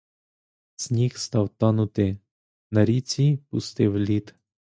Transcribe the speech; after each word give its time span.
Сніг 0.75 1.17
став 1.17 1.49
танути, 1.49 2.17
на 2.71 2.85
ріці 2.85 3.39
пустив 3.49 3.97
лід. 3.97 4.35